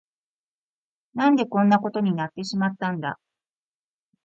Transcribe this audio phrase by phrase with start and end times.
[1.13, 3.19] 何でこんなことになってしまったんだ。